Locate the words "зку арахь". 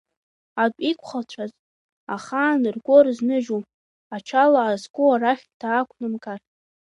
4.81-5.45